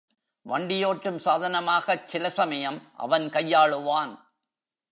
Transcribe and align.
வண்டியோட்டும் 0.45 1.19
சாதனமாகச் 1.25 2.07
சில 2.07 2.29
சமயம் 2.29 2.91
அவன் 2.97 3.29
கையாளுவான். 3.29 4.13